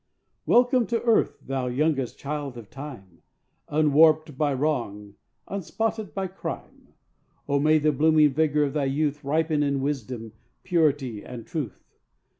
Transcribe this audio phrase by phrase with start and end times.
[0.47, 3.21] Welcome to earth, thou youngest child of Time,
[3.69, 5.13] Unwarped by wrong,
[5.47, 6.95] unspotted by a crime!
[7.47, 10.33] Oh, may the blooming vigor of thy youth Ripen in wisdom,
[10.63, 11.83] purity and truth.